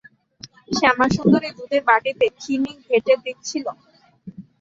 শ্যামাসুন্দরী 0.77 1.49
দুধের 1.57 1.81
বাটিতে 1.87 2.25
চিনি 2.41 2.71
ঘেঁটে 2.85 3.13
দিচ্ছিল। 3.23 3.65